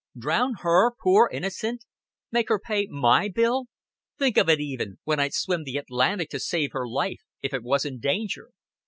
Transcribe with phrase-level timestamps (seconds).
[0.17, 1.85] Drown her, poor innocent.
[2.31, 3.67] Make her pay my bill.
[4.17, 7.61] Think of it even when I'd swim the Atlantic to save her life, if it
[7.61, 8.49] was in danger."